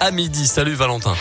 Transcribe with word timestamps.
à 0.00 0.10
midi. 0.10 0.46
Salut 0.46 0.74
Valentin. 0.74 1.14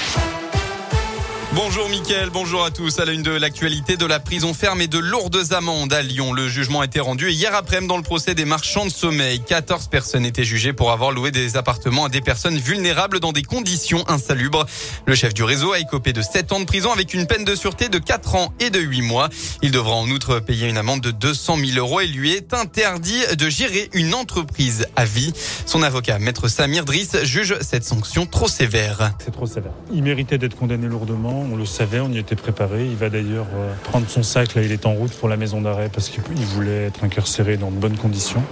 Bonjour 1.55 1.87
Mickaël, 1.87 2.31
bonjour 2.31 2.65
à 2.65 2.71
tous. 2.71 2.97
À 2.97 3.05
la 3.05 3.11
une 3.11 3.21
de 3.21 3.29
l'actualité 3.29 3.95
de 3.95 4.07
la 4.07 4.19
prison 4.19 4.55
ferme 4.55 4.81
et 4.81 4.87
de 4.87 4.97
lourdes 4.97 5.51
amendes 5.51 5.93
à 5.93 6.01
Lyon. 6.01 6.33
Le 6.33 6.47
jugement 6.47 6.81
a 6.81 6.85
été 6.85 6.99
rendu 6.99 7.29
hier 7.29 7.53
après-midi 7.53 7.89
dans 7.89 7.97
le 7.97 8.03
procès 8.03 8.33
des 8.33 8.45
marchands 8.45 8.85
de 8.85 8.91
sommeil. 8.91 9.39
14 9.39 9.87
personnes 9.87 10.25
étaient 10.25 10.43
jugées 10.43 10.73
pour 10.73 10.91
avoir 10.91 11.11
loué 11.11 11.29
des 11.29 11.55
appartements 11.55 12.05
à 12.05 12.09
des 12.09 12.21
personnes 12.21 12.57
vulnérables 12.57 13.19
dans 13.19 13.33
des 13.33 13.43
conditions 13.43 14.03
insalubres. 14.09 14.65
Le 15.05 15.13
chef 15.13 15.35
du 15.35 15.43
réseau 15.43 15.73
a 15.73 15.79
écopé 15.79 16.11
de 16.11 16.23
7 16.23 16.53
ans 16.53 16.59
de 16.59 16.65
prison 16.65 16.91
avec 16.91 17.13
une 17.13 17.27
peine 17.27 17.45
de 17.45 17.53
sûreté 17.53 17.87
de 17.87 17.99
4 17.99 18.33
ans 18.33 18.51
et 18.59 18.71
de 18.71 18.79
8 18.79 19.03
mois. 19.03 19.29
Il 19.61 19.69
devra 19.69 19.93
en 19.93 20.09
outre 20.09 20.39
payer 20.39 20.67
une 20.67 20.77
amende 20.77 21.01
de 21.01 21.11
200 21.11 21.57
000 21.57 21.77
euros 21.77 21.99
et 21.99 22.07
lui 22.07 22.33
est 22.33 22.55
interdit 22.55 23.21
de 23.37 23.47
gérer 23.47 23.91
une 23.93 24.15
entreprise 24.15 24.87
à 24.95 25.05
vie. 25.05 25.33
Son 25.67 25.83
avocat, 25.83 26.17
maître 26.17 26.47
Samir 26.47 26.83
Driss, 26.83 27.23
juge 27.23 27.57
cette 27.61 27.83
sanction 27.83 28.25
trop 28.25 28.47
sévère. 28.47 29.11
C'est 29.23 29.31
trop 29.31 29.45
sévère. 29.45 29.73
Il 29.93 30.01
méritait 30.01 30.39
d'être 30.39 30.55
condamné 30.55 30.87
lourdement 30.87 31.42
on 31.51 31.55
le 31.55 31.65
savait, 31.65 31.99
on 31.99 32.09
y 32.09 32.17
était 32.17 32.35
préparé. 32.35 32.85
Il 32.85 32.95
va 32.95 33.09
d'ailleurs 33.09 33.47
euh, 33.55 33.73
prendre 33.83 34.07
son 34.09 34.23
sac, 34.23 34.55
là 34.55 34.61
il 34.61 34.71
est 34.71 34.85
en 34.85 34.93
route 34.93 35.13
pour 35.13 35.29
la 35.29 35.37
maison 35.37 35.61
d'arrêt 35.61 35.89
parce 35.91 36.09
qu'il 36.09 36.21
voulait 36.45 36.85
être 36.85 37.03
incarcéré 37.03 37.57
dans 37.57 37.71
de 37.71 37.75
bonnes 37.75 37.97
conditions. 37.97 38.43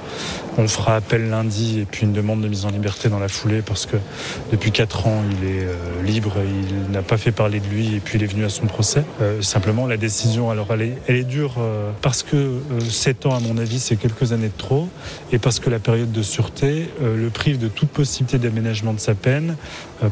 On 0.58 0.68
fera 0.68 0.96
appel 0.96 1.30
lundi 1.30 1.80
et 1.80 1.86
puis 1.86 2.04
une 2.04 2.14
demande 2.14 2.42
de 2.42 2.48
mise 2.48 2.66
en 2.66 2.72
liberté 2.72 3.10
dans 3.10 3.20
la 3.20 3.30
foulée 3.30 3.62
parce 3.62 3.86
que 3.86 3.98
depuis 4.52 4.72
4 4.72 5.08
ans 5.08 5.24
il 5.32 5.48
est 5.48 5.64
euh, 5.64 6.04
libre, 6.04 6.34
il 6.44 6.92
n'a 6.92 7.02
pas 7.02 7.18
fait 7.18 7.32
parler 7.32 7.60
de 7.60 7.68
lui 7.68 7.96
et 7.96 8.00
puis 8.00 8.18
il 8.18 8.24
est 8.24 8.28
venu 8.28 8.44
à 8.44 8.50
son 8.50 8.66
procès. 8.66 9.04
Euh, 9.22 9.42
simplement 9.42 9.88
la 9.88 9.98
décision, 9.98 10.50
alors 10.50 10.68
elle 10.74 10.82
est, 11.08 11.22
dure 11.24 11.56
parce 12.02 12.24
que 12.24 12.60
7 12.90 13.28
ans 13.28 13.36
à 13.36 13.40
mon 13.40 13.58
avis 13.60 13.80
c'est 13.80 13.96
quelques 13.96 14.34
années 14.34 14.48
de 14.48 14.58
trop 14.58 14.90
et 15.32 15.38
parce 15.38 15.60
que 15.60 15.70
la 15.70 15.78
période 15.78 16.12
de 16.12 16.24
sûreté 16.24 16.90
le 17.00 17.30
prive 17.30 17.60
de 17.60 17.68
toute 17.68 17.90
possibilité 17.90 18.40
d'aménagement 18.40 18.94
de 18.94 19.00
sa 19.00 19.14
peine 19.14 19.56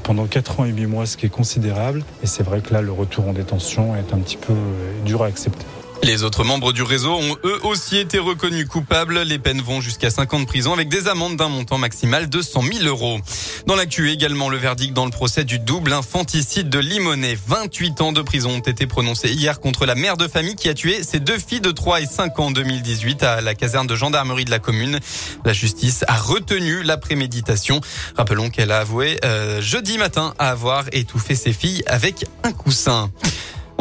pendant 0.03 0.25
4 0.25 0.59
ans 0.59 0.65
et 0.65 0.69
8 0.69 0.85
mois, 0.85 1.05
ce 1.05 1.17
qui 1.17 1.25
est 1.25 1.29
considérable. 1.29 2.03
Et 2.23 2.27
c'est 2.27 2.43
vrai 2.43 2.61
là, 2.71 2.81
le 2.81 2.91
retour 2.91 3.27
en 3.27 3.33
détention 3.33 3.95
est 3.95 4.13
un 4.13 4.19
petit 4.19 4.37
peu 4.37 4.53
euh, 4.53 5.03
dur 5.05 5.23
à 5.23 5.27
accepter. 5.27 5.65
Les 6.03 6.23
autres 6.23 6.43
membres 6.43 6.71
du 6.71 6.81
réseau 6.81 7.13
ont 7.13 7.37
eux 7.43 7.59
aussi 7.63 7.97
été 7.97 8.19
reconnus 8.19 8.67
coupables. 8.67 9.19
Les 9.19 9.37
peines 9.37 9.61
vont 9.61 9.81
jusqu'à 9.81 10.09
5 10.09 10.33
ans 10.33 10.39
de 10.39 10.45
prison 10.45 10.73
avec 10.73 10.87
des 10.87 11.07
amendes 11.07 11.35
d'un 11.35 11.49
montant 11.49 11.77
maximal 11.77 12.29
de 12.29 12.41
100 12.41 12.61
000 12.61 12.85
euros. 12.85 13.19
Dans 13.67 13.75
l'actu 13.75 14.09
également, 14.09 14.49
le 14.49 14.57
verdict 14.57 14.93
dans 14.93 15.05
le 15.05 15.11
procès 15.11 15.43
du 15.43 15.59
double 15.59 15.93
infanticide 15.93 16.69
de 16.69 16.79
Limonest. 16.79 17.41
28 17.47 18.01
ans 18.01 18.11
de 18.11 18.21
prison 18.21 18.51
ont 18.51 18.59
été 18.59 18.87
prononcés 18.87 19.29
hier 19.29 19.59
contre 19.59 19.85
la 19.85 19.95
mère 19.95 20.17
de 20.17 20.27
famille 20.27 20.55
qui 20.55 20.69
a 20.69 20.73
tué 20.73 21.03
ses 21.03 21.19
deux 21.19 21.37
filles 21.37 21.61
de 21.61 21.71
3 21.71 22.01
et 22.01 22.05
5 22.05 22.39
ans 22.39 22.45
en 22.45 22.51
2018 22.51 23.21
à 23.23 23.41
la 23.41 23.53
caserne 23.53 23.85
de 23.85 23.95
gendarmerie 23.95 24.45
de 24.45 24.51
la 24.51 24.59
commune. 24.59 24.99
La 25.43 25.53
justice 25.53 26.05
a 26.07 26.15
retenu 26.15 26.81
la 26.81 26.97
préméditation. 26.97 27.81
Rappelons 28.15 28.49
qu'elle 28.49 28.71
a 28.71 28.79
avoué 28.79 29.19
euh, 29.25 29.61
jeudi 29.61 29.97
matin 29.97 30.33
avoir 30.39 30.85
étouffé 30.93 31.35
ses 31.35 31.53
filles 31.53 31.83
avec 31.87 32.25
un 32.43 32.53
coussin. 32.53 33.11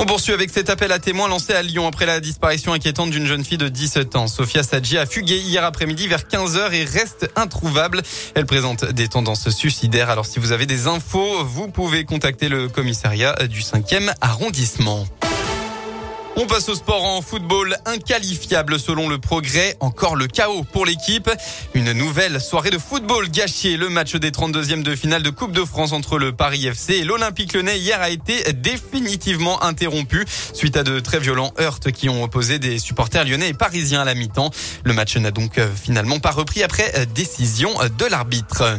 On 0.01 0.07
poursuit 0.07 0.33
avec 0.33 0.51
cet 0.51 0.71
appel 0.71 0.93
à 0.93 1.01
témoins 1.01 1.27
lancé 1.27 1.53
à 1.53 1.61
Lyon 1.61 1.89
après 1.89 2.07
la 2.07 2.21
disparition 2.21 2.73
inquiétante 2.73 3.11
d'une 3.11 3.27
jeune 3.27 3.45
fille 3.45 3.59
de 3.59 3.67
17 3.67 4.15
ans. 4.15 4.29
Sofia 4.29 4.63
Sadji 4.63 4.97
a 4.97 5.07
fugué 5.07 5.37
hier 5.39 5.65
après-midi 5.65 6.07
vers 6.07 6.21
15h 6.21 6.73
et 6.73 6.85
reste 6.85 7.29
introuvable. 7.35 8.03
Elle 8.37 8.47
présente 8.47 8.85
des 8.85 9.09
tendances 9.09 9.51
suicidaires. 9.51 10.09
Alors 10.09 10.25
si 10.25 10.39
vous 10.39 10.53
avez 10.53 10.67
des 10.67 10.87
infos, 10.87 11.45
vous 11.45 11.67
pouvez 11.67 12.05
contacter 12.05 12.49
le 12.49 12.69
commissariat 12.69 13.35
du 13.49 13.63
5e 13.63 14.15
arrondissement. 14.21 15.05
On 16.41 16.47
passe 16.47 16.69
au 16.69 16.77
sport 16.77 17.05
en 17.05 17.21
football 17.21 17.77
inqualifiable 17.85 18.79
selon 18.79 19.09
le 19.09 19.19
progrès. 19.19 19.77
Encore 19.81 20.15
le 20.15 20.29
chaos 20.29 20.63
pour 20.63 20.87
l'équipe. 20.87 21.29
Une 21.75 21.91
nouvelle 21.91 22.41
soirée 22.41 22.71
de 22.71 22.79
football 22.79 23.29
gâchée. 23.29 23.77
Le 23.77 23.89
match 23.89 24.15
des 24.15 24.31
32e 24.31 24.85
de 24.85 24.95
finale 24.95 25.25
de 25.25 25.31
Coupe 25.31 25.51
de 25.51 25.65
France 25.65 25.91
entre 25.91 26.17
le 26.17 26.31
Paris 26.31 26.65
FC 26.69 26.95
et 26.95 27.05
l'Olympique 27.05 27.55
Lyonnais 27.55 27.81
hier 27.81 28.01
a 28.01 28.11
été 28.11 28.53
définitivement 28.53 29.65
interrompu 29.65 30.25
suite 30.53 30.77
à 30.77 30.85
de 30.85 31.01
très 31.01 31.19
violents 31.19 31.53
heurts 31.59 31.81
qui 31.81 32.09
ont 32.09 32.23
opposé 32.23 32.61
des 32.61 32.79
supporters 32.79 33.25
lyonnais 33.25 33.49
et 33.49 33.55
parisiens 33.55 34.03
à 34.03 34.05
la 34.05 34.15
mi-temps. 34.15 34.53
Le 34.85 34.93
match 34.93 35.17
n'a 35.17 35.33
donc 35.33 35.59
euh, 35.59 35.69
finalement 35.75 36.21
pas 36.21 36.31
repris 36.31 36.63
après 36.63 36.93
euh, 36.99 37.05
décision 37.05 37.75
de 37.99 38.05
l'arbitre. 38.07 38.79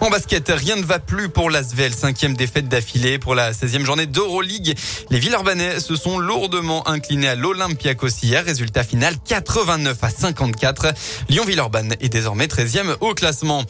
En 0.00 0.10
basket, 0.10 0.48
rien 0.54 0.76
ne 0.76 0.84
va 0.84 1.00
plus 1.00 1.28
pour 1.28 1.50
l'Asvel. 1.50 1.92
Cinquième 1.92 2.36
défaite 2.36 2.68
d'affilée 2.68 3.18
pour 3.18 3.34
la 3.34 3.52
16e 3.52 3.84
journée 3.84 4.06
d'Euroleague. 4.06 4.76
Les 5.10 5.18
Villeurbanais 5.18 5.80
se 5.80 5.96
sont 5.96 6.18
lourdement 6.20 6.86
inclinés 6.88 7.28
à 7.28 7.34
l'Olympiakos 7.34 8.22
hier. 8.22 8.44
Résultat 8.44 8.84
final 8.84 9.14
89 9.26 9.96
à 10.02 10.10
54. 10.10 10.94
Lyon-Villeurbanne 11.28 11.96
est 12.00 12.08
désormais 12.08 12.46
13e 12.46 12.96
au 13.00 13.12
classement. 13.14 13.64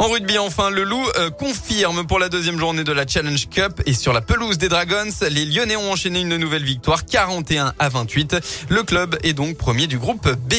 En 0.00 0.08
rugby, 0.08 0.36
enfin, 0.38 0.70
le 0.70 0.82
Loup 0.82 1.06
euh, 1.16 1.30
confirme 1.30 2.06
pour 2.06 2.18
la 2.18 2.28
deuxième 2.28 2.58
journée 2.58 2.82
de 2.82 2.92
la 2.92 3.06
Challenge 3.06 3.48
Cup. 3.48 3.80
Et 3.86 3.94
sur 3.94 4.12
la 4.12 4.20
pelouse 4.20 4.58
des 4.58 4.68
Dragons, 4.68 5.10
les 5.30 5.44
Lyonnais 5.44 5.76
ont 5.76 5.92
enchaîné 5.92 6.20
une 6.20 6.36
nouvelle 6.36 6.64
victoire 6.64 7.06
41 7.06 7.74
à 7.78 7.88
28. 7.88 8.36
Le 8.68 8.82
club 8.82 9.16
est 9.22 9.32
donc 9.32 9.56
premier 9.56 9.86
du 9.86 9.98
groupe 9.98 10.28
B. 10.28 10.54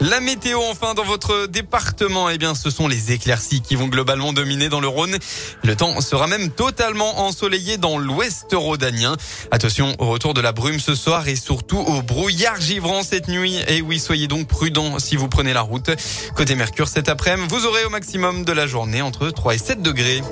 La 0.00 0.20
météo 0.20 0.60
enfin 0.70 0.94
dans 0.94 1.02
votre 1.02 1.46
département, 1.46 2.28
eh 2.30 2.38
bien 2.38 2.54
ce 2.54 2.70
sont 2.70 2.86
les 2.86 3.10
éclaircies 3.10 3.60
qui 3.60 3.74
vont 3.74 3.88
globalement 3.88 4.32
dominer 4.32 4.68
dans 4.68 4.78
le 4.78 4.86
Rhône. 4.86 5.16
Le 5.64 5.74
temps 5.74 6.00
sera 6.00 6.28
même 6.28 6.50
totalement 6.50 7.26
ensoleillé 7.26 7.78
dans 7.78 7.98
l'ouest 7.98 8.46
rhodanien. 8.52 9.16
Attention 9.50 9.96
au 9.98 10.06
retour 10.06 10.34
de 10.34 10.40
la 10.40 10.52
brume 10.52 10.78
ce 10.78 10.94
soir 10.94 11.26
et 11.26 11.34
surtout 11.34 11.78
au 11.78 12.02
brouillard 12.02 12.60
givrant 12.60 13.02
cette 13.02 13.26
nuit. 13.26 13.58
Et 13.66 13.82
oui, 13.82 13.98
soyez 13.98 14.28
donc 14.28 14.46
prudents 14.46 15.00
si 15.00 15.16
vous 15.16 15.28
prenez 15.28 15.52
la 15.52 15.62
route. 15.62 15.90
Côté 16.36 16.54
Mercure 16.54 16.86
cet 16.86 17.08
après-midi, 17.08 17.48
vous 17.50 17.66
aurez 17.66 17.84
au 17.84 17.90
maximum 17.90 18.44
de 18.44 18.52
la 18.52 18.68
journée 18.68 19.02
entre 19.02 19.30
3 19.30 19.56
et 19.56 19.58
7 19.58 19.82
degrés. 19.82 20.22